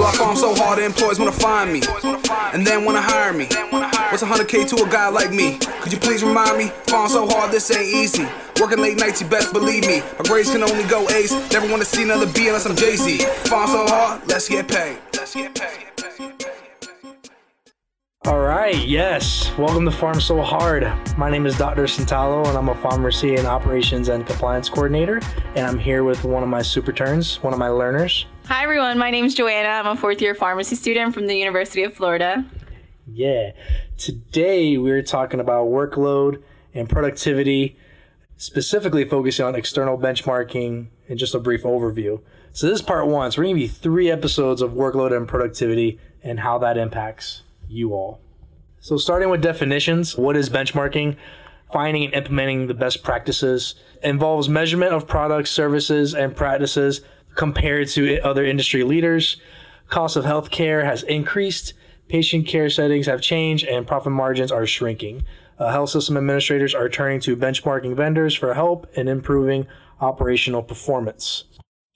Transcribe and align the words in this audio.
So 0.00 0.06
I 0.06 0.12
farm 0.12 0.34
so 0.34 0.54
hard, 0.54 0.78
the 0.78 0.86
employees 0.86 1.18
wanna 1.18 1.30
find 1.30 1.70
me, 1.70 1.82
and 2.54 2.66
then 2.66 2.86
wanna 2.86 3.02
hire 3.02 3.34
me. 3.34 3.44
What's 4.08 4.22
100k 4.22 4.66
to 4.70 4.82
a 4.82 4.88
guy 4.88 5.10
like 5.10 5.30
me? 5.30 5.58
Could 5.82 5.92
you 5.92 5.98
please 5.98 6.24
remind 6.24 6.56
me? 6.56 6.68
Farm 6.86 7.10
so 7.10 7.28
hard, 7.28 7.52
this 7.52 7.70
ain't 7.70 7.82
easy. 7.82 8.26
Working 8.58 8.78
late 8.78 8.98
nights, 8.98 9.20
you 9.20 9.28
best 9.28 9.52
believe 9.52 9.86
me. 9.86 10.00
My 10.00 10.24
grades 10.24 10.50
can 10.50 10.62
only 10.62 10.84
go 10.84 11.06
Ace. 11.10 11.32
Never 11.52 11.70
wanna 11.70 11.84
see 11.84 12.02
another 12.02 12.24
B 12.32 12.46
unless 12.46 12.64
I'm 12.64 12.76
Jay 12.76 12.96
Z. 12.96 13.18
Farm 13.44 13.68
so 13.68 13.86
hard, 13.88 14.26
let's 14.26 14.48
get 14.48 14.68
paid. 14.68 14.96
Let's 15.14 15.34
get 15.34 15.54
paid. 15.54 15.88
All 18.24 18.40
right, 18.40 18.78
yes. 18.78 19.50
Welcome 19.58 19.84
to 19.84 19.90
Pharm 19.90 20.22
So 20.22 20.40
Hard. 20.40 20.90
My 21.18 21.28
name 21.28 21.44
is 21.44 21.58
Dr. 21.58 21.84
Santalo, 21.84 22.48
and 22.48 22.56
I'm 22.56 22.70
a 22.70 22.74
pharmacy 22.76 23.36
and 23.36 23.46
operations 23.46 24.08
and 24.08 24.26
compliance 24.26 24.70
coordinator. 24.70 25.20
And 25.56 25.66
I'm 25.66 25.78
here 25.78 26.04
with 26.04 26.24
one 26.24 26.42
of 26.42 26.48
my 26.48 26.62
super 26.62 26.90
turns, 26.90 27.42
one 27.42 27.52
of 27.52 27.58
my 27.58 27.68
learners. 27.68 28.24
Hi, 28.50 28.64
everyone. 28.64 28.98
My 28.98 29.12
name 29.12 29.26
is 29.26 29.36
Joanna. 29.36 29.68
I'm 29.68 29.86
a 29.86 29.94
fourth 29.94 30.20
year 30.20 30.34
pharmacy 30.34 30.74
student 30.74 31.14
from 31.14 31.28
the 31.28 31.36
University 31.36 31.84
of 31.84 31.94
Florida. 31.94 32.44
Yeah. 33.06 33.52
Today, 33.96 34.76
we're 34.76 35.04
talking 35.04 35.38
about 35.38 35.68
workload 35.68 36.42
and 36.74 36.88
productivity, 36.88 37.76
specifically 38.36 39.04
focusing 39.04 39.46
on 39.46 39.54
external 39.54 39.96
benchmarking 39.96 40.88
and 41.08 41.16
just 41.16 41.32
a 41.32 41.38
brief 41.38 41.62
overview. 41.62 42.22
So, 42.50 42.66
this 42.66 42.80
is 42.80 42.82
part 42.82 43.06
one. 43.06 43.30
So, 43.30 43.38
we're 43.38 43.44
going 43.44 43.54
to 43.54 43.60
be 43.60 43.68
three 43.68 44.10
episodes 44.10 44.62
of 44.62 44.72
workload 44.72 45.16
and 45.16 45.28
productivity 45.28 46.00
and 46.20 46.40
how 46.40 46.58
that 46.58 46.76
impacts 46.76 47.42
you 47.68 47.94
all. 47.94 48.20
So, 48.80 48.96
starting 48.96 49.30
with 49.30 49.42
definitions, 49.42 50.18
what 50.18 50.36
is 50.36 50.50
benchmarking? 50.50 51.16
Finding 51.72 52.06
and 52.06 52.14
implementing 52.14 52.66
the 52.66 52.74
best 52.74 53.04
practices 53.04 53.76
involves 54.02 54.48
measurement 54.48 54.92
of 54.92 55.06
products, 55.06 55.52
services, 55.52 56.16
and 56.16 56.34
practices 56.34 57.02
compared 57.34 57.88
to 57.88 58.20
other 58.20 58.44
industry 58.44 58.82
leaders. 58.82 59.36
Cost 59.88 60.16
of 60.16 60.24
healthcare 60.24 60.84
has 60.84 61.02
increased, 61.02 61.74
patient 62.08 62.46
care 62.46 62.70
settings 62.70 63.06
have 63.06 63.20
changed, 63.20 63.66
and 63.66 63.86
profit 63.86 64.12
margins 64.12 64.52
are 64.52 64.66
shrinking. 64.66 65.24
Uh, 65.58 65.70
health 65.70 65.90
system 65.90 66.16
administrators 66.16 66.74
are 66.74 66.88
turning 66.88 67.20
to 67.20 67.36
benchmarking 67.36 67.94
vendors 67.94 68.34
for 68.34 68.54
help 68.54 68.86
in 68.94 69.08
improving 69.08 69.66
operational 70.00 70.62
performance. 70.62 71.44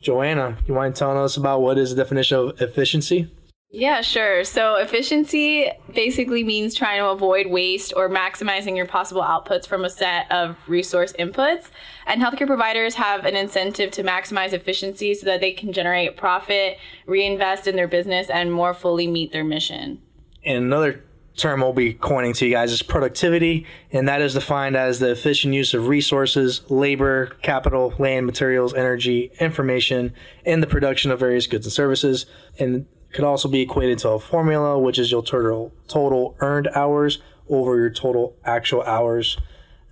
Joanna, 0.02 0.58
you 0.66 0.74
mind 0.74 0.96
telling 0.96 1.16
us 1.16 1.36
about 1.36 1.62
what 1.62 1.78
is 1.78 1.90
the 1.90 1.96
definition 1.96 2.36
of 2.36 2.60
efficiency? 2.60 3.30
Yeah, 3.76 4.02
sure. 4.02 4.44
So, 4.44 4.76
efficiency 4.76 5.68
basically 5.92 6.44
means 6.44 6.76
trying 6.76 7.00
to 7.00 7.08
avoid 7.08 7.48
waste 7.48 7.92
or 7.96 8.08
maximizing 8.08 8.76
your 8.76 8.86
possible 8.86 9.22
outputs 9.22 9.66
from 9.66 9.84
a 9.84 9.90
set 9.90 10.30
of 10.30 10.56
resource 10.68 11.12
inputs. 11.18 11.70
And 12.06 12.22
healthcare 12.22 12.46
providers 12.46 12.94
have 12.94 13.24
an 13.24 13.34
incentive 13.34 13.90
to 13.92 14.04
maximize 14.04 14.52
efficiency 14.52 15.12
so 15.14 15.26
that 15.26 15.40
they 15.40 15.50
can 15.50 15.72
generate 15.72 16.16
profit, 16.16 16.78
reinvest 17.06 17.66
in 17.66 17.74
their 17.74 17.88
business, 17.88 18.30
and 18.30 18.52
more 18.52 18.74
fully 18.74 19.08
meet 19.08 19.32
their 19.32 19.42
mission. 19.42 20.00
And 20.44 20.66
another 20.66 21.02
term 21.36 21.60
we'll 21.60 21.72
be 21.72 21.94
coining 21.94 22.32
to 22.34 22.46
you 22.46 22.52
guys 22.52 22.70
is 22.70 22.80
productivity, 22.80 23.66
and 23.90 24.06
that 24.06 24.20
is 24.20 24.34
defined 24.34 24.76
as 24.76 25.00
the 25.00 25.10
efficient 25.10 25.52
use 25.52 25.74
of 25.74 25.88
resources, 25.88 26.62
labor, 26.70 27.36
capital, 27.42 27.92
land, 27.98 28.24
materials, 28.24 28.72
energy, 28.72 29.32
information 29.40 30.14
in 30.44 30.60
the 30.60 30.68
production 30.68 31.10
of 31.10 31.18
various 31.18 31.48
goods 31.48 31.66
and 31.66 31.72
services. 31.72 32.26
And 32.56 32.86
could 33.14 33.24
also 33.24 33.48
be 33.48 33.60
equated 33.60 33.98
to 34.00 34.10
a 34.10 34.18
formula, 34.18 34.78
which 34.78 34.98
is 34.98 35.10
your 35.10 35.22
total 35.22 35.72
total 35.88 36.36
earned 36.40 36.68
hours 36.74 37.20
over 37.48 37.78
your 37.78 37.90
total 37.90 38.36
actual 38.44 38.82
hours. 38.82 39.38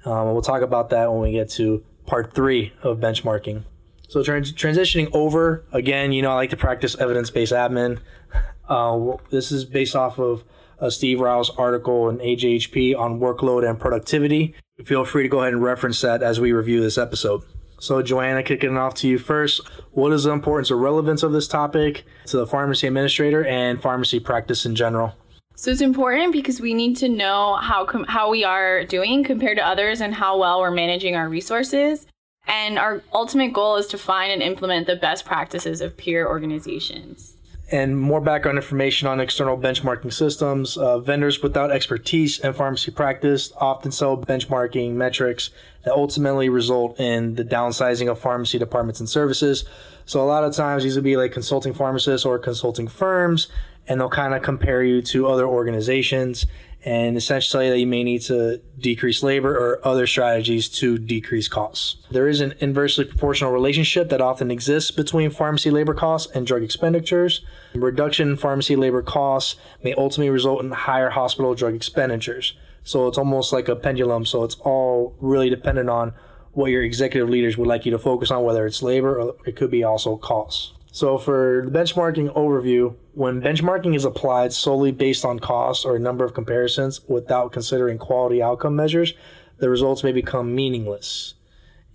Um, 0.05 0.33
we'll 0.33 0.43
talk 0.43 0.63
about 0.63 0.91
that 0.91 1.11
when 1.13 1.21
we 1.23 1.33
get 1.33 1.49
to 1.51 1.85
part 2.07 2.35
three 2.35 2.73
of 2.83 2.99
benchmarking. 2.99 3.65
So 4.09 4.23
trans- 4.23 4.53
transitioning 4.53 5.09
over 5.15 5.65
again, 5.73 6.13
you 6.13 6.21
know, 6.21 6.33
I 6.33 6.35
like 6.35 6.51
to 6.51 6.57
practice 6.57 6.97
evidence-based 6.99 7.53
admin. 7.53 8.01
Uh, 8.69 9.17
this 9.31 9.53
is 9.53 9.65
based 9.65 9.95
off 9.95 10.19
of 10.19 10.45
a 10.79 10.91
Steve 10.91 11.21
Rouse 11.21 11.51
article 11.51 12.09
in 12.09 12.19
AJHP 12.19 12.99
on 12.99 13.21
workload 13.21 13.69
and 13.69 13.79
productivity. 13.79 14.55
Feel 14.85 15.05
free 15.05 15.23
to 15.23 15.29
go 15.29 15.41
ahead 15.41 15.53
and 15.53 15.63
reference 15.63 16.01
that 16.01 16.23
as 16.23 16.41
we 16.41 16.53
review 16.53 16.81
this 16.81 16.99
episode. 16.99 17.43
So, 17.83 18.01
Joanna, 18.01 18.45
kicking 18.45 18.77
it 18.77 18.79
off 18.79 18.95
to 18.95 19.09
you 19.09 19.19
first. 19.19 19.61
What 19.91 20.13
is 20.13 20.23
the 20.23 20.31
importance 20.31 20.71
or 20.71 20.77
relevance 20.77 21.25
of 21.25 21.33
this 21.33 21.49
topic 21.49 22.05
to 22.27 22.37
the 22.37 22.47
pharmacy 22.47 22.87
administrator 22.87 23.45
and 23.45 23.83
pharmacy 23.83 24.21
practice 24.21 24.65
in 24.65 24.77
general? 24.77 25.17
So 25.57 25.73
it's 25.73 25.81
important 25.81 26.33
because 26.33 26.61
we 26.61 26.75
need 26.75 26.97
to 26.99 27.09
know 27.09 27.57
how 27.57 27.85
com- 27.85 28.05
how 28.05 28.31
we 28.31 28.45
are 28.45 28.85
doing 28.85 29.25
compared 29.25 29.57
to 29.59 29.67
others 29.67 30.01
and 30.01 30.15
how 30.15 30.39
well 30.39 30.61
we're 30.61 30.71
managing 30.71 31.17
our 31.17 31.29
resources. 31.29 32.07
And 32.47 32.79
our 32.79 33.03
ultimate 33.13 33.53
goal 33.53 33.75
is 33.75 33.89
to 33.89 33.99
find 33.99 34.31
and 34.31 34.43
implement 34.43 34.87
the 34.87 34.95
best 34.95 35.25
practices 35.25 35.81
of 35.81 35.97
peer 35.97 36.25
organizations 36.25 37.37
and 37.73 37.99
more 37.99 38.21
background 38.21 38.59
information 38.59 39.09
on 39.09 39.19
external 39.19 39.57
benchmarking 39.57 40.13
systems. 40.13 40.77
Uh, 40.77 40.99
vendors 40.99 41.43
without 41.43 41.71
expertise 41.71 42.39
in 42.39 42.53
pharmacy 42.53 42.91
practice 42.91 43.51
often 43.57 43.91
sell 43.91 44.17
benchmarking 44.17 44.93
metrics 44.93 45.51
that 45.85 45.95
ultimately 45.95 46.51
result 46.51 47.01
in 47.01 47.35
the 47.37 47.45
downsizing 47.45 48.11
of 48.11 48.19
pharmacy 48.19 48.59
departments 48.59 49.01
and 49.01 49.09
services. 49.09 49.65
So 50.05 50.23
a 50.23 50.27
lot 50.27 50.45
of 50.45 50.55
times 50.55 50.83
these 50.83 50.97
would 50.97 51.05
be 51.05 51.17
like 51.17 51.33
consulting 51.33 51.73
pharmacists 51.73 52.27
or 52.27 52.39
consulting 52.39 52.89
firms, 52.89 53.49
and 53.89 53.99
they'll 53.99 54.11
kind 54.11 54.35
of 54.35 54.43
compare 54.43 54.83
you 54.83 55.01
to 55.03 55.27
other 55.27 55.47
organizations 55.47 56.45
and 56.85 57.17
essentially 57.17 57.71
that 57.71 57.79
you 57.79 57.87
may 57.87 58.03
need 58.03 58.23
to 58.23 58.61
decrease 58.79 59.23
labor 59.23 59.57
or 59.57 59.87
other 59.87 60.07
strategies 60.07 60.69
to 60.69 60.99
decrease 60.99 61.47
costs. 61.47 61.97
There 62.11 62.29
is 62.29 62.41
an 62.41 62.55
inversely 62.59 63.05
proportional 63.05 63.53
relationship 63.53 64.09
that 64.09 64.21
often 64.21 64.51
exists 64.51 64.91
between 64.91 65.31
pharmacy 65.31 65.71
labor 65.71 65.95
costs 65.95 66.33
and 66.33 66.47
drug 66.47 66.63
expenditures. 66.63 67.45
Reduction 67.75 68.31
in 68.31 68.37
pharmacy 68.37 68.75
labor 68.75 69.03
costs 69.03 69.57
may 69.83 69.95
ultimately 69.95 70.31
result 70.31 70.63
in 70.63 70.73
higher 70.73 71.11
hospital 71.11 71.55
drug 71.55 71.75
expenditures. 71.75 72.55
So 72.83 73.07
it's 73.07 73.19
almost 73.19 73.53
like 73.53 73.69
a 73.69 73.77
pendulum. 73.77 74.27
So 74.27 74.43
it's 74.43 74.57
all 74.57 75.15
really 75.21 75.51
dependent 75.51 75.89
on 75.89 76.15
what 76.51 76.71
your 76.71 76.83
executive 76.83 77.31
leaders 77.31 77.57
would 77.57 77.69
like 77.69 77.87
you 77.87 77.93
to 77.93 77.99
focus 77.99 78.31
on, 78.31 78.43
whether 78.43 78.67
it's 78.67 78.83
labor 78.83 79.21
or 79.21 79.37
it 79.47 79.57
could 79.57 79.71
be 79.71 79.85
also 79.85 80.17
costs. 80.17 80.73
So 80.93 81.17
for 81.17 81.63
the 81.65 81.71
benchmarking 81.71 82.35
overview, 82.35 82.95
when 83.15 83.41
benchmarking 83.41 83.97
is 83.97 84.05
applied 84.05 84.53
solely 84.53 84.93
based 84.93 85.25
on 85.25 85.39
cost 85.39 85.87
or 85.87 85.97
a 85.97 85.99
number 85.99 86.23
of 86.23 86.35
comparisons 86.35 87.01
without 87.09 87.51
considering 87.51 87.97
quality 87.97 88.43
outcome 88.43 88.77
measures, 88.77 89.15
the 89.57 89.71
results 89.71 90.05
may 90.05 90.13
become 90.13 90.55
meaningless. 90.55 91.33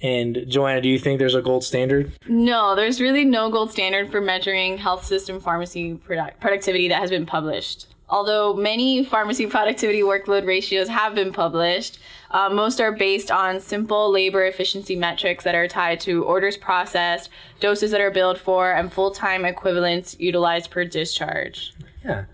And 0.02 0.46
Joanna, 0.48 0.82
do 0.82 0.90
you 0.90 0.98
think 0.98 1.20
there's 1.20 1.36
a 1.36 1.42
gold 1.44 1.64
standard? 1.64 2.12
No, 2.28 2.76
there's 2.76 3.00
really 3.00 3.24
no 3.24 3.52
gold 3.52 3.72
standard 3.72 4.12
for 4.12 4.20
measuring 4.20 4.80
health 4.80 5.06
system 5.06 5.40
pharmacy 5.40 5.94
product- 5.96 6.40
productivity 6.40 6.88
that 6.88 7.00
has 7.00 7.12
been 7.12 7.26
published. 7.28 7.88
Although 8.10 8.54
many 8.54 9.04
pharmacy 9.04 9.48
productivity 9.48 10.02
workload 10.02 10.46
ratios 10.46 10.88
have 10.88 11.14
been 11.14 11.34
published, 11.34 12.00
uh, 12.32 12.50
most 12.50 12.80
are 12.80 12.92
based 12.92 13.32
on 13.32 13.60
simple 13.60 14.12
labor 14.12 14.46
efficiency 14.46 14.96
metrics 14.96 15.44
that 15.44 15.56
are 15.56 15.68
tied 15.68 16.00
to 16.02 16.24
orders 16.24 16.58
processed, 16.58 17.30
doses 17.60 17.92
that 17.92 18.02
are 18.02 18.12
billed 18.12 18.38
for, 18.38 18.72
and 18.72 18.92
full 18.92 19.12
time 19.12 19.44
equivalents 19.46 20.18
utilized 20.20 20.72
per 20.72 20.86
discharge. 20.86 21.74
Yeah. 22.04 22.26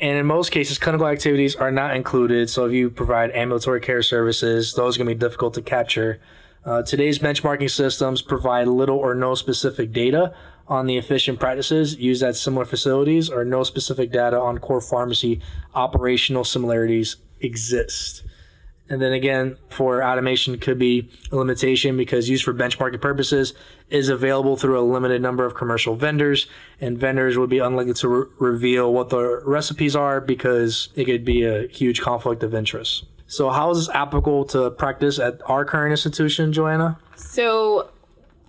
And 0.00 0.18
in 0.18 0.26
most 0.26 0.50
cases, 0.50 0.78
clinical 0.78 1.06
activities 1.06 1.54
are 1.54 1.70
not 1.70 1.94
included. 1.94 2.48
So 2.48 2.64
if 2.64 2.72
you 2.72 2.90
provide 2.90 3.30
ambulatory 3.32 3.80
care 3.80 4.02
services, 4.02 4.72
those 4.74 4.96
are 4.96 4.98
going 4.98 5.08
to 5.08 5.14
be 5.14 5.18
difficult 5.18 5.54
to 5.54 5.62
capture. 5.62 6.20
Uh, 6.64 6.82
today's 6.82 7.18
benchmarking 7.18 7.70
systems 7.70 8.22
provide 8.22 8.66
little 8.66 8.96
or 8.96 9.14
no 9.14 9.34
specific 9.34 9.92
data 9.92 10.34
on 10.70 10.86
the 10.86 10.96
efficient 10.96 11.40
practices 11.40 11.96
used 11.96 12.22
at 12.22 12.36
similar 12.36 12.64
facilities 12.64 13.28
or 13.28 13.44
no 13.44 13.64
specific 13.64 14.12
data 14.12 14.40
on 14.40 14.56
core 14.58 14.80
pharmacy 14.80 15.42
operational 15.74 16.44
similarities 16.44 17.16
exist. 17.40 18.22
And 18.88 19.02
then 19.02 19.12
again, 19.12 19.56
for 19.68 20.02
automation 20.02 20.58
could 20.58 20.78
be 20.78 21.10
a 21.30 21.36
limitation 21.36 21.96
because 21.96 22.28
use 22.28 22.42
for 22.42 22.54
benchmarking 22.54 23.00
purposes 23.00 23.52
is 23.88 24.08
available 24.08 24.56
through 24.56 24.80
a 24.80 24.82
limited 24.82 25.20
number 25.22 25.44
of 25.44 25.54
commercial 25.54 25.94
vendors, 25.94 26.46
and 26.80 26.98
vendors 26.98 27.36
would 27.36 27.50
be 27.50 27.58
unlikely 27.58 27.94
to 27.94 28.08
re- 28.08 28.26
reveal 28.38 28.92
what 28.92 29.10
the 29.10 29.42
recipes 29.44 29.94
are 29.94 30.20
because 30.20 30.88
it 30.96 31.04
could 31.04 31.24
be 31.24 31.44
a 31.44 31.68
huge 31.68 32.00
conflict 32.00 32.42
of 32.42 32.52
interest. 32.52 33.04
So, 33.28 33.50
how 33.50 33.70
is 33.70 33.86
this 33.86 33.94
applicable 33.94 34.46
to 34.46 34.72
practice 34.72 35.20
at 35.20 35.40
our 35.46 35.64
current 35.64 35.92
institution, 35.92 36.52
Joanna? 36.52 36.98
So, 37.14 37.90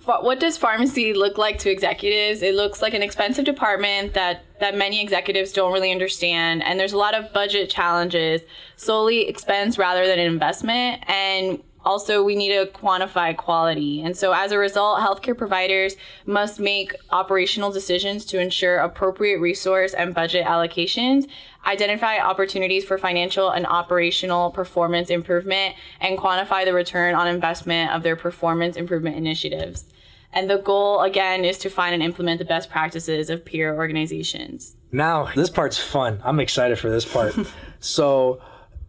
what 0.06 0.39
does 0.39 0.57
pharmacy 0.57 1.13
look 1.13 1.38
like 1.38 1.59
to 1.59 1.69
executives? 1.69 2.42
It 2.42 2.56
looks 2.56 2.81
like 2.81 2.94
an 2.94 3.03
expensive 3.03 3.45
department 3.45 4.13
that 4.13 4.44
that 4.59 4.75
many 4.75 5.01
executives 5.01 5.51
don't 5.51 5.74
really 5.74 5.92
understand, 5.92 6.63
and 6.63 6.80
there's 6.80 6.94
a 6.94 6.98
lot 6.98 7.15
of 7.15 7.33
budget 7.33 7.69
challenges, 7.69 8.42
solely 8.75 9.27
expense 9.27 9.77
rather 9.77 10.06
than 10.06 10.19
investment, 10.19 11.03
and 11.07 11.62
also 11.83 12.24
we 12.24 12.36
need 12.36 12.50
to 12.50 12.66
quantify 12.72 13.36
quality. 13.36 14.01
And 14.01 14.16
so 14.16 14.33
as 14.33 14.51
a 14.51 14.57
result, 14.57 15.00
healthcare 15.00 15.38
providers 15.38 15.95
must 16.25 16.60
make 16.60 16.94
operational 17.10 17.72
decisions 17.72 18.25
to 18.25 18.39
ensure 18.39 18.78
appropriate 18.78 19.39
resource 19.39 19.94
and 19.94 20.13
budget 20.13 20.45
allocations, 20.45 21.28
identify 21.66 22.19
opportunities 22.19 22.86
for 22.86 22.98
financial 22.98 23.50
and 23.50 23.66
operational 23.66 24.51
performance 24.51 25.10
improvement, 25.10 25.75
and 26.00 26.18
quantify 26.18 26.66
the 26.66 26.74
return 26.74 27.16
on 27.16 27.28
investment 27.28 27.92
of 27.92 28.04
their 28.04 28.16
performance 28.16 28.75
improvement 28.75 29.16
initiatives. 29.16 29.86
And 30.34 30.50
the 30.50 30.60
goal, 30.60 31.01
again, 31.01 31.44
is 31.44 31.57
to 31.60 31.69
find 31.69 31.94
and 31.94 32.01
implement 32.01 32.39
the 32.39 32.45
best 32.45 32.69
practices 32.69 33.30
of 33.30 33.44
peer 33.44 33.75
organizations. 33.75 34.77
Now, 34.92 35.30
this 35.36 35.50
part's 35.50 35.77
fun. 35.77 36.22
I'm 36.24 36.39
excited 36.39 36.80
for 36.80 36.89
this 36.89 37.06
part. 37.06 37.36
so, 37.80 38.42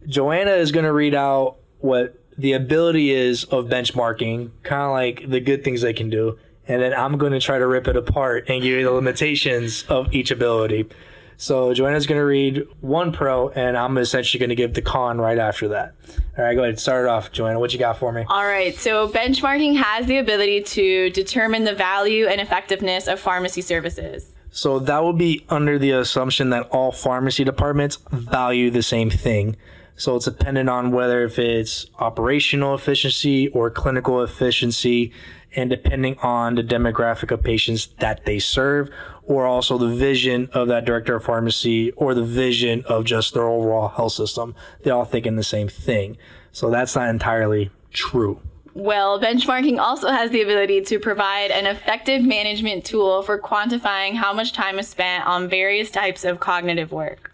Joanna 0.07 0.51
is 0.51 0.71
going 0.71 0.85
to 0.85 0.93
read 0.93 1.13
out 1.13 1.57
what 1.79 2.22
the 2.37 2.53
ability 2.53 3.11
is 3.11 3.43
of 3.45 3.65
benchmarking, 3.65 4.51
kind 4.63 4.83
of 4.83 4.91
like 4.91 5.29
the 5.29 5.39
good 5.39 5.63
things 5.63 5.81
they 5.81 5.93
can 5.93 6.09
do. 6.09 6.37
And 6.67 6.81
then 6.81 6.93
I'm 6.93 7.17
going 7.17 7.33
to 7.33 7.39
try 7.39 7.59
to 7.59 7.67
rip 7.67 7.87
it 7.87 7.95
apart 7.95 8.49
and 8.49 8.61
give 8.61 8.71
you 8.71 8.83
the 8.83 8.91
limitations 8.91 9.83
of 9.89 10.13
each 10.13 10.31
ability. 10.31 10.87
So 11.35 11.73
Joanna's 11.73 12.07
going 12.07 12.19
to 12.19 12.25
read 12.25 12.65
one 12.79 13.11
pro, 13.11 13.49
and 13.49 13.77
I'm 13.77 13.97
essentially 13.97 14.39
going 14.39 14.49
to 14.49 14.55
give 14.55 14.75
the 14.75 14.81
con 14.81 15.19
right 15.19 15.37
after 15.37 15.67
that. 15.69 15.95
All 16.37 16.45
right, 16.45 16.55
go 16.55 16.63
ahead. 16.63 16.79
Start 16.79 17.05
it 17.05 17.09
off, 17.09 17.31
Joanna. 17.31 17.59
What 17.59 17.73
you 17.73 17.79
got 17.79 17.97
for 17.97 18.11
me? 18.13 18.23
All 18.29 18.45
right. 18.45 18.75
So 18.75 19.09
benchmarking 19.09 19.75
has 19.75 20.05
the 20.05 20.17
ability 20.17 20.61
to 20.61 21.09
determine 21.09 21.65
the 21.65 21.73
value 21.73 22.27
and 22.27 22.39
effectiveness 22.39 23.07
of 23.07 23.19
pharmacy 23.19 23.61
services. 23.61 24.31
So 24.51 24.79
that 24.79 25.03
would 25.03 25.17
be 25.17 25.45
under 25.49 25.79
the 25.79 25.91
assumption 25.91 26.51
that 26.51 26.69
all 26.69 26.91
pharmacy 26.91 27.43
departments 27.43 27.97
value 28.11 28.69
the 28.69 28.83
same 28.83 29.09
thing. 29.09 29.57
So 29.95 30.15
it's 30.15 30.25
dependent 30.25 30.69
on 30.69 30.91
whether 30.91 31.23
if 31.23 31.37
it's 31.37 31.85
operational 31.99 32.73
efficiency 32.75 33.47
or 33.49 33.69
clinical 33.69 34.23
efficiency 34.23 35.11
and 35.55 35.69
depending 35.69 36.17
on 36.19 36.55
the 36.55 36.63
demographic 36.63 37.31
of 37.31 37.43
patients 37.43 37.87
that 37.99 38.25
they 38.25 38.39
serve 38.39 38.89
or 39.23 39.45
also 39.45 39.77
the 39.77 39.87
vision 39.87 40.49
of 40.51 40.67
that 40.67 40.85
director 40.85 41.15
of 41.15 41.23
pharmacy 41.23 41.91
or 41.91 42.13
the 42.13 42.23
vision 42.23 42.83
of 42.87 43.05
just 43.05 43.33
their 43.33 43.47
overall 43.47 43.87
health 43.89 44.13
system. 44.13 44.55
They 44.81 44.89
all 44.89 45.05
thinking 45.05 45.35
the 45.35 45.43
same 45.43 45.67
thing. 45.67 46.17
So 46.51 46.69
that's 46.69 46.95
not 46.95 47.09
entirely 47.09 47.69
true. 47.91 48.39
Well, 48.75 49.21
benchmarking 49.21 49.77
also 49.77 50.09
has 50.09 50.31
the 50.31 50.41
ability 50.41 50.81
to 50.85 50.99
provide 50.99 51.51
an 51.51 51.67
effective 51.67 52.23
management 52.23 52.83
tool 52.83 53.21
for 53.21 53.37
quantifying 53.39 54.15
how 54.15 54.33
much 54.33 54.51
time 54.51 54.79
is 54.79 54.87
spent 54.87 55.27
on 55.27 55.47
various 55.47 55.91
types 55.91 56.25
of 56.25 56.39
cognitive 56.39 56.91
work. 56.91 57.32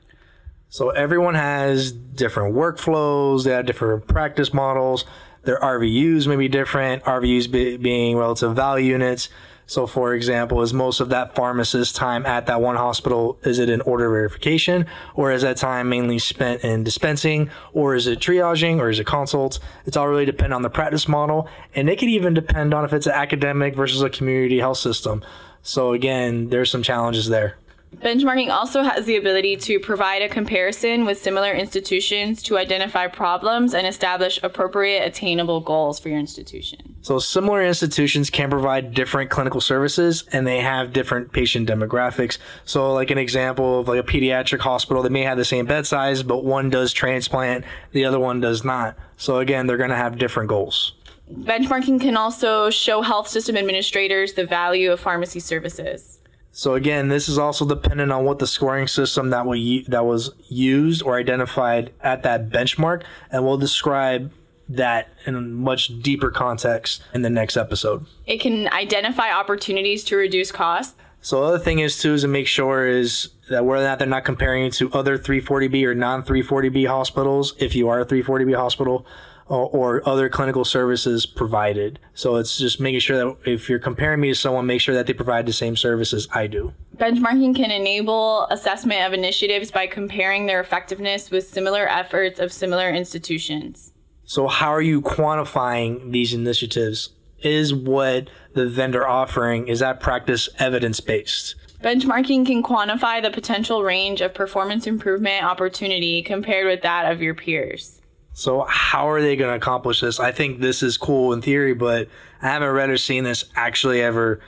So 0.72 0.92
everyone 0.92 1.34
has 1.34 1.92
different 1.92 2.54
workflows, 2.54 3.44
they 3.44 3.52
have 3.52 3.66
different 3.66 4.08
practice 4.08 4.54
models. 4.54 5.04
Their 5.44 5.60
RVUs 5.60 6.28
may 6.28 6.36
be 6.36 6.48
different, 6.48 7.04
RVUs 7.06 7.52
be, 7.52 7.78
being 7.78 8.18
relative 8.18 8.56
value 8.56 8.92
units. 8.92 9.30
So, 9.66 9.88
for 9.88 10.14
example, 10.14 10.62
is 10.62 10.72
most 10.72 11.00
of 11.00 11.10
that 11.10 11.34
pharmacist 11.34 11.96
time 11.96 12.24
at 12.28 12.46
that 12.46 12.62
one 12.62 12.76
hospital, 12.76 13.40
is 13.44 13.58
it 13.58 13.68
in 13.68 13.82
order 13.82 14.10
verification 14.10 14.86
or 15.16 15.32
is 15.32 15.42
that 15.42 15.58
time 15.58 15.90
mainly 15.90 16.20
spent 16.20 16.64
in 16.64 16.84
dispensing 16.84 17.50
or 17.74 17.96
is 17.96 18.06
it 18.06 18.20
triaging 18.20 18.78
or 18.78 18.92
is 18.92 19.00
it 19.00 19.08
consults? 19.08 19.60
It's 19.88 19.98
all 19.98 20.08
really 20.08 20.26
depend 20.26 20.54
on 20.54 20.62
the 20.62 20.70
practice 20.70 21.08
model 21.08 21.50
and 21.74 21.90
it 21.90 21.98
could 21.98 22.10
even 22.10 22.36
depend 22.36 22.76
on 22.76 22.86
if 22.86 22.94
it's 22.94 23.08
an 23.08 23.14
academic 23.14 23.76
versus 23.76 24.04
a 24.04 24.10
community 24.10 24.60
health 24.60 24.78
system. 24.78 25.24
So 25.64 25.94
again, 25.94 26.50
there's 26.50 26.70
some 26.70 26.84
challenges 26.84 27.28
there. 27.28 27.58
Benchmarking 27.98 28.50
also 28.50 28.82
has 28.82 29.06
the 29.06 29.18
ability 29.18 29.58
to 29.58 29.78
provide 29.78 30.22
a 30.22 30.30
comparison 30.30 31.06
with 31.06 31.22
similar 31.22 31.52
institutions 31.52 32.42
to 32.44 32.58
identify 32.58 33.08
problems 33.08 33.74
and 33.74 33.86
establish 33.86 34.40
appropriate 34.42 35.06
attainable 35.06 35.60
goals 35.60 36.00
for 36.00 36.08
your 36.08 36.18
institution. 36.18 36.96
So, 37.02 37.20
similar 37.20 37.62
institutions 37.62 38.30
can 38.30 38.50
provide 38.50 38.94
different 38.94 39.30
clinical 39.30 39.60
services 39.60 40.24
and 40.32 40.48
they 40.48 40.62
have 40.62 40.94
different 40.94 41.34
patient 41.34 41.68
demographics. 41.68 42.38
So, 42.64 42.94
like 42.94 43.12
an 43.12 43.18
example 43.18 43.82
of 43.82 43.90
like 43.90 44.00
a 44.00 44.08
pediatric 44.08 44.60
hospital, 44.60 45.04
they 45.04 45.10
may 45.10 45.24
have 45.24 45.38
the 45.38 45.44
same 45.44 45.66
bed 45.66 45.86
size, 45.86 46.24
but 46.24 46.46
one 46.46 46.70
does 46.70 46.94
transplant, 46.94 47.66
the 47.92 48.06
other 48.06 48.20
one 48.20 48.40
does 48.40 48.64
not. 48.64 48.98
So, 49.18 49.40
again, 49.40 49.68
they're 49.68 49.78
going 49.78 49.90
to 49.90 49.96
have 49.98 50.18
different 50.18 50.48
goals. 50.48 50.94
Benchmarking 51.30 52.00
can 52.00 52.16
also 52.16 52.70
show 52.70 53.02
health 53.02 53.28
system 53.28 53.58
administrators 53.58 54.34
the 54.34 54.46
value 54.46 54.92
of 54.92 55.00
pharmacy 55.02 55.42
services. 55.42 56.19
So 56.52 56.74
again, 56.74 57.08
this 57.10 57.30
is 57.30 57.38
also 57.38 57.66
dependent 57.66 58.12
on 58.12 58.26
what 58.26 58.40
the 58.40 58.48
scoring 58.48 58.88
system 58.88 59.30
that 59.30 59.46
we 59.46 59.84
that 59.88 60.06
was 60.06 60.32
used 60.48 61.04
or 61.04 61.18
identified 61.18 61.94
at 62.02 62.24
that 62.24 62.50
benchmark, 62.50 63.04
and 63.32 63.46
we'll 63.46 63.58
describe 63.58 64.32
that 64.70 65.10
in 65.26 65.36
a 65.36 65.42
much 65.42 66.02
deeper 66.02 66.30
context 66.30 67.04
in 67.14 67.24
the 67.24 67.30
next 67.30 67.58
episode. 67.58 68.06
It 68.28 68.40
can 68.40 68.68
identify 68.72 69.32
opportunities 69.32 70.04
to 70.06 70.16
reduce 70.16 70.52
costs. 70.52 70.96
So 71.22 71.42
the 71.42 71.48
other 71.48 71.60
thing 71.60 71.80
is 71.80 71.98
too 71.98 72.14
is 72.14 72.22
to 72.22 72.28
make 72.28 72.48
sure 72.48 72.88
is 72.88 73.30
that 73.50 73.66
whether 73.66 73.84
or 73.84 73.88
not 73.88 74.00
they're 74.00 74.08
not 74.08 74.26
comparing 74.26 74.72
to 74.72 74.92
other 74.94 75.18
340B 75.18 75.84
or 75.86 75.96
non 75.96 76.24
340B 76.24 76.88
hospitals, 76.88 77.56
if 77.58 77.76
you 77.76 77.90
are 77.90 78.00
a 78.00 78.06
340B 78.06 78.56
hospital, 78.56 79.06
or, 79.50 79.70
or, 79.70 80.08
other 80.08 80.30
clinical 80.30 80.64
services 80.64 81.26
provided. 81.26 82.00
So 82.14 82.36
it's 82.36 82.58
just 82.58 82.80
making 82.80 83.00
sure 83.02 83.18
that 83.18 83.38
if 83.46 83.70
you're 83.70 83.80
comparing 83.80 84.22
me 84.22 84.30
to 84.30 84.36
someone, 84.36 84.66
make 84.66 84.80
sure 84.80 84.96
that 84.96 85.08
they 85.08 85.14
provide 85.14 85.46
the 85.46 85.54
same 85.54 85.76
services 85.76 86.28
I 86.32 86.48
do. 86.48 86.74
Benchmarking 86.98 87.56
can 87.56 87.72
enable 87.72 88.46
assessment 88.48 89.02
of 89.02 89.14
initiatives 89.14 89.72
by 89.72 89.88
comparing 89.88 90.46
their 90.46 90.60
effectiveness 90.60 91.32
with 91.32 91.48
similar 91.48 91.88
efforts 91.88 92.40
of 92.40 92.54
similar 92.54 92.90
institutions. 92.90 93.94
So, 94.26 94.48
how 94.48 94.70
are 94.70 94.82
you 94.82 95.02
quantifying 95.02 96.12
these 96.12 96.34
initiatives? 96.34 97.10
Is 97.42 97.74
what 97.74 98.30
the 98.54 98.68
vendor 98.68 99.08
offering 99.08 99.70
is 99.70 99.80
that 99.80 100.02
practice 100.02 100.50
evidence 100.60 101.00
based? 101.00 101.56
Benchmarking 101.82 102.46
can 102.46 102.62
quantify 102.62 103.22
the 103.22 103.32
potential 103.32 103.84
range 103.84 104.20
of 104.20 104.34
performance 104.34 104.86
improvement 104.86 105.46
opportunity 105.46 106.22
compared 106.22 106.68
with 106.68 106.82
that 106.82 107.10
of 107.10 107.22
your 107.22 107.34
peers. 107.34 108.02
So 108.40 108.66
how 108.70 109.10
are 109.10 109.22
they 109.22 109.36
going 109.36 109.52
to 109.52 109.58
accomplish 109.58 110.00
this? 110.00 110.18
I 110.18 110.32
think 110.32 110.62
this 110.62 110.82
is 110.82 110.98
cool 110.98 111.34
in 111.34 111.42
theory, 111.42 111.74
but 111.74 112.08
I 112.42 112.48
haven't 112.48 112.70
read 112.70 112.90
or 112.90 112.96
seen 112.96 113.26
this 113.26 113.44
actually 113.54 114.02
ever 114.02 114.40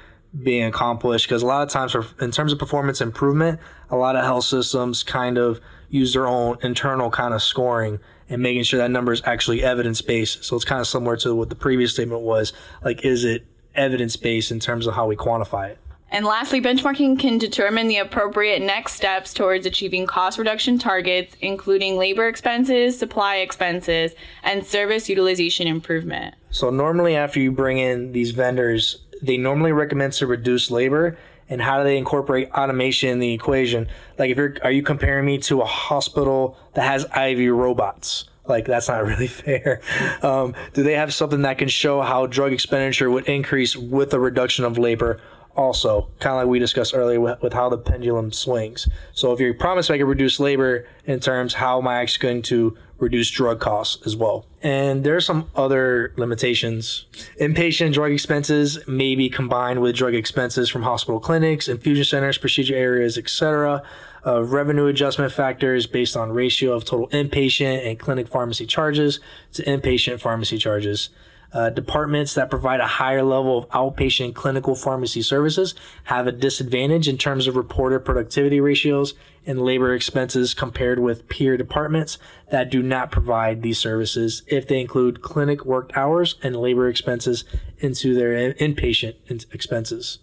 being 0.41 0.63
accomplished 0.63 1.27
because 1.27 1.43
a 1.43 1.45
lot 1.45 1.63
of 1.63 1.67
times 1.67 1.91
for, 1.91 2.05
in 2.21 2.31
terms 2.31 2.53
of 2.53 2.59
performance 2.59 3.01
improvement, 3.01 3.59
a 3.89 3.97
lot 3.97 4.15
of 4.15 4.23
health 4.23 4.45
systems 4.45 5.03
kind 5.03 5.37
of 5.37 5.59
use 5.89 6.13
their 6.13 6.25
own 6.25 6.57
internal 6.63 7.11
kind 7.11 7.33
of 7.33 7.41
scoring 7.41 7.99
and 8.29 8.41
making 8.41 8.63
sure 8.63 8.77
that 8.77 8.89
number 8.91 9.11
is 9.11 9.21
actually 9.25 9.61
evidence 9.61 10.01
based. 10.01 10.45
So 10.45 10.55
it's 10.55 10.63
kind 10.63 10.79
of 10.79 10.87
similar 10.87 11.17
to 11.17 11.35
what 11.35 11.49
the 11.49 11.55
previous 11.55 11.91
statement 11.91 12.21
was. 12.21 12.53
Like, 12.81 13.03
is 13.03 13.25
it 13.25 13.45
evidence 13.75 14.15
based 14.15 14.51
in 14.51 14.61
terms 14.61 14.87
of 14.87 14.95
how 14.95 15.05
we 15.05 15.17
quantify 15.17 15.71
it? 15.71 15.79
And 16.11 16.25
lastly, 16.25 16.59
benchmarking 16.59 17.19
can 17.19 17.37
determine 17.37 17.87
the 17.87 17.97
appropriate 17.97 18.61
next 18.61 18.93
steps 18.93 19.33
towards 19.33 19.65
achieving 19.65 20.05
cost 20.05 20.37
reduction 20.37 20.77
targets, 20.77 21.37
including 21.39 21.97
labor 21.97 22.27
expenses, 22.27 22.99
supply 22.99 23.37
expenses, 23.37 24.13
and 24.43 24.65
service 24.65 25.07
utilization 25.07 25.67
improvement. 25.67 26.35
So, 26.51 26.69
normally, 26.69 27.15
after 27.15 27.39
you 27.39 27.53
bring 27.53 27.77
in 27.77 28.11
these 28.11 28.31
vendors, 28.31 28.97
they 29.21 29.37
normally 29.37 29.71
recommend 29.71 30.11
to 30.13 30.27
reduce 30.27 30.69
labor. 30.69 31.17
And 31.47 31.61
how 31.61 31.77
do 31.79 31.83
they 31.85 31.97
incorporate 31.97 32.49
automation 32.51 33.09
in 33.09 33.19
the 33.19 33.33
equation? 33.33 33.87
Like, 34.17 34.31
if 34.31 34.37
you're, 34.37 34.55
are 34.63 34.71
you 34.71 34.83
comparing 34.83 35.25
me 35.25 35.37
to 35.39 35.61
a 35.61 35.65
hospital 35.65 36.57
that 36.73 36.83
has 36.83 37.05
IV 37.05 37.53
robots? 37.53 38.25
Like 38.45 38.65
that's 38.65 38.87
not 38.89 39.05
really 39.05 39.27
fair. 39.27 39.81
Um, 40.21 40.53
do 40.73 40.83
they 40.83 40.93
have 40.93 41.13
something 41.13 41.43
that 41.43 41.57
can 41.57 41.67
show 41.67 42.01
how 42.01 42.25
drug 42.25 42.53
expenditure 42.53 43.09
would 43.09 43.27
increase 43.27 43.75
with 43.75 44.13
a 44.13 44.19
reduction 44.19 44.65
of 44.65 44.77
labor? 44.77 45.19
Also, 45.55 46.09
kind 46.19 46.35
of 46.35 46.41
like 46.41 46.47
we 46.47 46.59
discussed 46.59 46.93
earlier 46.95 47.19
with, 47.19 47.41
with, 47.41 47.53
how 47.53 47.69
the 47.69 47.77
pendulum 47.77 48.31
swings. 48.31 48.87
So 49.13 49.33
if 49.33 49.39
you 49.39 49.53
promise 49.53 49.89
I 49.89 49.97
can 49.97 50.07
reduce 50.07 50.39
labor 50.39 50.87
in 51.05 51.19
terms, 51.19 51.55
how 51.55 51.79
am 51.79 51.87
I 51.87 51.95
actually 51.95 52.23
going 52.23 52.41
to 52.43 52.77
reduce 52.97 53.29
drug 53.29 53.59
costs 53.59 54.05
as 54.05 54.15
well? 54.15 54.45
And 54.61 55.03
there 55.03 55.15
are 55.15 55.21
some 55.21 55.49
other 55.55 56.13
limitations. 56.15 57.05
Inpatient 57.39 57.93
drug 57.93 58.11
expenses 58.11 58.79
may 58.87 59.15
be 59.15 59.29
combined 59.29 59.81
with 59.81 59.95
drug 59.95 60.13
expenses 60.13 60.69
from 60.69 60.83
hospital 60.83 61.19
clinics, 61.19 61.67
infusion 61.67 62.05
centers, 62.05 62.37
procedure 62.37 62.75
areas, 62.75 63.17
etc. 63.17 63.83
Uh, 64.25 64.43
revenue 64.43 64.85
adjustment 64.85 65.31
factors 65.31 65.87
based 65.87 66.15
on 66.15 66.31
ratio 66.31 66.73
of 66.73 66.85
total 66.85 67.07
inpatient 67.09 67.85
and 67.85 67.99
clinic 67.99 68.27
pharmacy 68.27 68.65
charges 68.65 69.19
to 69.53 69.63
inpatient 69.63 70.19
pharmacy 70.19 70.57
charges. 70.57 71.09
Uh, 71.53 71.69
departments 71.69 72.33
that 72.33 72.49
provide 72.49 72.79
a 72.79 72.87
higher 72.87 73.23
level 73.23 73.57
of 73.57 73.69
outpatient 73.69 74.33
clinical 74.33 74.73
pharmacy 74.73 75.21
services 75.21 75.75
have 76.05 76.25
a 76.25 76.31
disadvantage 76.31 77.09
in 77.09 77.17
terms 77.17 77.45
of 77.45 77.57
reported 77.57 78.05
productivity 78.05 78.61
ratios 78.61 79.13
and 79.45 79.61
labor 79.61 79.93
expenses 79.93 80.53
compared 80.53 80.99
with 80.99 81.27
peer 81.27 81.57
departments 81.57 82.17
that 82.51 82.69
do 82.69 82.81
not 82.81 83.11
provide 83.11 83.61
these 83.61 83.77
services 83.77 84.43
if 84.47 84.67
they 84.67 84.79
include 84.79 85.21
clinic 85.21 85.65
worked 85.65 85.95
hours 85.97 86.35
and 86.41 86.55
labor 86.55 86.87
expenses 86.87 87.43
into 87.79 88.13
their 88.13 88.53
inpatient 88.53 89.15
expenses. 89.53 90.19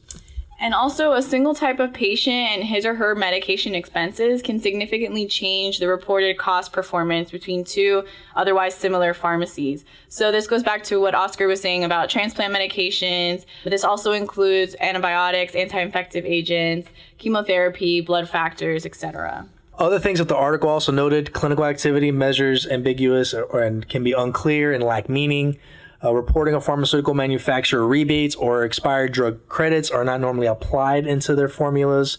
And 0.61 0.75
also, 0.75 1.13
a 1.13 1.23
single 1.23 1.55
type 1.55 1.79
of 1.79 1.93
patient 1.93 2.35
and 2.35 2.65
his 2.65 2.85
or 2.85 2.97
her 2.97 3.15
medication 3.15 3.77
expenses 3.77 4.43
can 4.43 4.59
significantly 4.59 5.25
change 5.25 5.79
the 5.79 5.87
reported 5.87 6.37
cost 6.37 6.73
performance 6.73 7.31
between 7.31 7.63
two 7.63 8.05
otherwise 8.35 8.75
similar 8.75 9.15
pharmacies. 9.15 9.85
So, 10.09 10.33
this 10.33 10.49
goes 10.49 10.65
back 10.65 10.83
to 10.85 11.01
what 11.01 11.15
Oscar 11.15 11.47
was 11.47 11.61
saying 11.61 11.85
about 11.85 12.11
transplant 12.11 12.53
medications. 12.53 13.47
But 13.63 13.71
this 13.71 13.85
also 13.85 14.11
includes 14.13 14.75
antibiotics, 14.81 15.55
anti 15.55 15.79
infective 15.79 16.25
agents, 16.25 16.89
chemotherapy, 17.19 18.01
blood 18.01 18.29
factors, 18.29 18.85
etc. 18.85 19.47
Other 19.79 20.01
things 20.01 20.19
that 20.19 20.27
the 20.27 20.37
article 20.37 20.69
also 20.69 20.91
noted 20.91 21.33
clinical 21.33 21.65
activity 21.65 22.11
measures 22.11 22.67
ambiguous 22.67 23.33
or, 23.33 23.45
or, 23.45 23.63
and 23.63 23.89
can 23.89 24.03
be 24.03 24.11
unclear 24.11 24.73
and 24.73 24.83
lack 24.83 25.09
meaning. 25.09 25.57
Uh, 26.03 26.15
reporting 26.15 26.55
of 26.55 26.65
pharmaceutical 26.65 27.13
manufacturer 27.13 27.87
rebates 27.87 28.37
or 28.37 28.65
expired 28.65 29.13
drug 29.13 29.47
credits 29.49 29.91
are 29.91 30.05
not 30.05 30.21
normally 30.21 30.47
applied 30.47 31.07
into 31.07 31.35
their 31.35 31.49
formulas. 31.49 32.19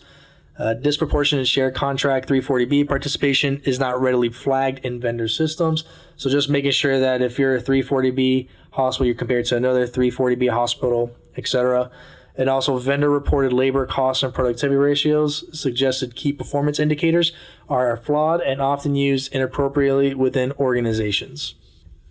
Uh, 0.57 0.73
disproportionate 0.73 1.47
share 1.47 1.71
contract 1.71 2.27
340B 2.27 2.85
participation 2.85 3.61
is 3.63 3.79
not 3.79 3.99
readily 4.01 4.27
flagged 4.27 4.83
in 4.83 4.99
vendor 4.99 5.29
systems. 5.29 5.85
So 6.17 6.29
just 6.29 6.49
making 6.49 6.71
sure 6.71 6.99
that 6.99 7.21
if 7.21 7.39
you're 7.39 7.55
a 7.55 7.61
340B 7.61 8.49
hospital, 8.71 9.05
you're 9.05 9.15
compared 9.15 9.45
to 9.45 9.55
another 9.55 9.87
340B 9.87 10.49
hospital, 10.51 11.15
etc. 11.37 11.89
And 12.35 12.49
also 12.49 12.77
vendor 12.77 13.09
reported 13.09 13.53
labor 13.53 13.85
costs 13.85 14.21
and 14.21 14.33
productivity 14.33 14.75
ratios, 14.75 15.45
suggested 15.57 16.17
key 16.17 16.33
performance 16.33 16.77
indicators 16.77 17.31
are 17.69 17.95
flawed 17.95 18.41
and 18.41 18.61
often 18.61 18.95
used 18.95 19.33
inappropriately 19.33 20.13
within 20.13 20.51
organizations. 20.53 21.55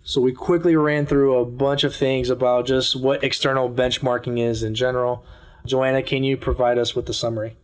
So 0.03 0.21
we 0.21 0.31
quickly 0.31 0.75
ran 0.75 1.05
through 1.05 1.37
a 1.37 1.45
bunch 1.45 1.83
of 1.83 1.95
things 1.95 2.29
about 2.29 2.65
just 2.65 2.95
what 2.95 3.23
external 3.23 3.69
benchmarking 3.69 4.39
is 4.39 4.63
in 4.63 4.73
general. 4.75 5.25
Joanna, 5.65 6.01
can 6.01 6.23
you 6.23 6.37
provide 6.37 6.77
us 6.77 6.95
with 6.95 7.05
the 7.05 7.13
summary? 7.13 7.57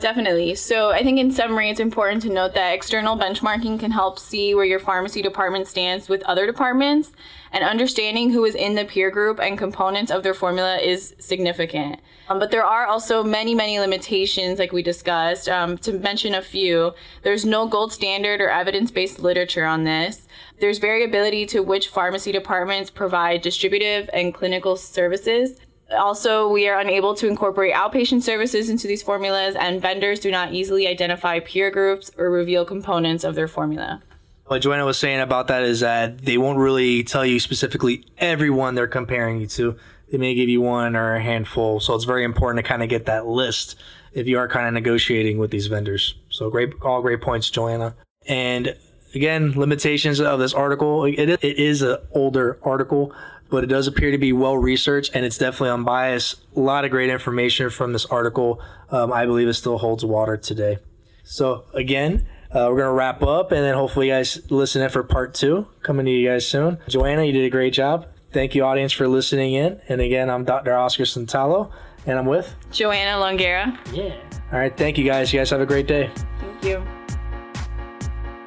Definitely. 0.00 0.54
So 0.56 0.90
I 0.90 1.02
think 1.02 1.18
in 1.18 1.30
summary, 1.30 1.70
it's 1.70 1.80
important 1.80 2.22
to 2.22 2.28
note 2.28 2.54
that 2.54 2.74
external 2.74 3.16
benchmarking 3.16 3.80
can 3.80 3.92
help 3.92 4.18
see 4.18 4.54
where 4.54 4.64
your 4.64 4.80
pharmacy 4.80 5.22
department 5.22 5.66
stands 5.66 6.08
with 6.08 6.22
other 6.24 6.46
departments, 6.46 7.12
and 7.52 7.64
understanding 7.64 8.30
who 8.30 8.44
is 8.44 8.54
in 8.54 8.74
the 8.74 8.84
peer 8.84 9.10
group 9.10 9.38
and 9.40 9.56
components 9.56 10.10
of 10.10 10.22
their 10.22 10.34
formula 10.34 10.76
is 10.78 11.14
significant. 11.20 12.00
Um, 12.28 12.38
but 12.38 12.50
there 12.50 12.64
are 12.64 12.86
also 12.86 13.22
many, 13.22 13.54
many 13.54 13.78
limitations, 13.78 14.58
like 14.58 14.72
we 14.72 14.82
discussed. 14.82 15.48
Um, 15.48 15.78
to 15.78 15.92
mention 15.92 16.34
a 16.34 16.42
few, 16.42 16.92
there's 17.22 17.44
no 17.44 17.66
gold 17.68 17.92
standard 17.92 18.40
or 18.40 18.50
evidence 18.50 18.90
based 18.90 19.20
literature 19.20 19.64
on 19.64 19.84
this. 19.84 20.26
There's 20.60 20.78
variability 20.78 21.46
to 21.46 21.60
which 21.60 21.88
pharmacy 21.88 22.32
departments 22.32 22.90
provide 22.90 23.42
distributive 23.42 24.10
and 24.12 24.34
clinical 24.34 24.76
services. 24.76 25.60
Also, 25.94 26.48
we 26.48 26.68
are 26.68 26.78
unable 26.78 27.14
to 27.14 27.26
incorporate 27.26 27.74
outpatient 27.74 28.22
services 28.22 28.68
into 28.68 28.86
these 28.86 29.02
formulas, 29.02 29.54
and 29.54 29.80
vendors 29.80 30.20
do 30.20 30.30
not 30.30 30.52
easily 30.52 30.86
identify 30.86 31.40
peer 31.40 31.70
groups 31.70 32.10
or 32.18 32.30
reveal 32.30 32.64
components 32.64 33.24
of 33.24 33.34
their 33.34 33.48
formula. 33.48 34.02
What 34.46 34.60
Joanna 34.60 34.84
was 34.84 34.98
saying 34.98 35.20
about 35.20 35.48
that 35.48 35.62
is 35.62 35.80
that 35.80 36.18
they 36.18 36.36
won't 36.36 36.58
really 36.58 37.02
tell 37.02 37.24
you 37.24 37.40
specifically 37.40 38.04
everyone 38.18 38.74
they're 38.74 38.86
comparing 38.86 39.40
you 39.40 39.46
to. 39.48 39.76
They 40.10 40.18
may 40.18 40.34
give 40.34 40.50
you 40.50 40.60
one 40.60 40.96
or 40.96 41.14
a 41.14 41.22
handful. 41.22 41.80
So 41.80 41.94
it's 41.94 42.04
very 42.04 42.24
important 42.24 42.64
to 42.64 42.68
kind 42.68 42.82
of 42.82 42.90
get 42.90 43.06
that 43.06 43.26
list 43.26 43.76
if 44.12 44.26
you 44.26 44.38
are 44.38 44.46
kind 44.46 44.68
of 44.68 44.74
negotiating 44.74 45.38
with 45.38 45.50
these 45.50 45.66
vendors. 45.66 46.14
So 46.28 46.50
great, 46.50 46.74
all 46.82 47.00
great 47.00 47.22
points, 47.22 47.48
Joanna. 47.48 47.96
And 48.26 48.76
again, 49.14 49.52
limitations 49.52 50.20
of 50.20 50.38
this 50.38 50.52
article. 50.52 51.04
It, 51.04 51.42
is 51.42 51.82
an 51.82 51.98
older 52.12 52.58
article, 52.62 53.14
but 53.54 53.62
it 53.62 53.68
does 53.68 53.86
appear 53.86 54.10
to 54.10 54.18
be 54.18 54.32
well 54.32 54.58
researched 54.58 55.12
and 55.14 55.24
it's 55.24 55.38
definitely 55.38 55.70
unbiased. 55.70 56.40
A 56.56 56.60
lot 56.60 56.84
of 56.84 56.90
great 56.90 57.08
information 57.08 57.70
from 57.70 57.92
this 57.92 58.04
article. 58.06 58.60
Um, 58.90 59.12
I 59.12 59.26
believe 59.26 59.46
it 59.46 59.54
still 59.54 59.78
holds 59.78 60.04
water 60.04 60.36
today. 60.36 60.78
So 61.22 61.64
again, 61.72 62.26
uh, 62.50 62.66
we're 62.68 62.78
going 62.78 62.88
to 62.88 62.92
wrap 62.92 63.22
up 63.22 63.52
and 63.52 63.62
then 63.62 63.74
hopefully 63.76 64.08
you 64.08 64.12
guys 64.12 64.50
listen 64.50 64.82
in 64.82 64.90
for 64.90 65.04
part 65.04 65.34
two 65.34 65.68
coming 65.82 66.04
to 66.04 66.10
you 66.10 66.28
guys 66.28 66.46
soon. 66.46 66.78
Joanna, 66.88 67.22
you 67.22 67.32
did 67.32 67.44
a 67.44 67.50
great 67.50 67.72
job. 67.72 68.08
Thank 68.32 68.56
you, 68.56 68.64
audience, 68.64 68.92
for 68.92 69.06
listening 69.06 69.54
in. 69.54 69.80
And 69.88 70.00
again, 70.00 70.30
I'm 70.30 70.44
Dr. 70.44 70.76
Oscar 70.76 71.04
Santalo 71.04 71.70
and 72.06 72.18
I'm 72.18 72.26
with 72.26 72.52
Joanna 72.72 73.22
Longueira. 73.24 73.78
Yeah. 73.94 74.16
All 74.52 74.58
right. 74.58 74.76
Thank 74.76 74.98
you, 74.98 75.04
guys. 75.04 75.32
You 75.32 75.38
guys 75.38 75.50
have 75.50 75.60
a 75.60 75.66
great 75.66 75.86
day. 75.86 76.10
Thank 76.40 76.64
you. 76.64 77.03